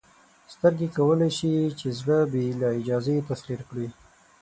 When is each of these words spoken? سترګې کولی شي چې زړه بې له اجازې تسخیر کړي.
سترګې 0.53 0.87
کولی 0.97 1.29
شي 1.37 1.53
چې 1.79 1.87
زړه 1.99 2.17
بې 2.31 2.45
له 2.61 2.67
اجازې 2.79 3.15
تسخیر 3.29 3.61
کړي. 3.69 3.87